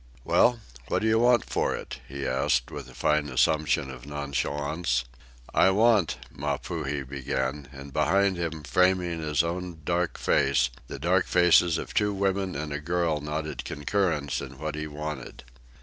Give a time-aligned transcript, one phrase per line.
[0.23, 5.05] "Well, what do you want for it?" he asked, with a fine assumption of nonchalance.
[5.53, 11.77] "I want" Mapuhi began, and behind him, framing his own dark face, the dark faces
[11.77, 15.43] of two women and a girl nodded concurrence in what he wanted.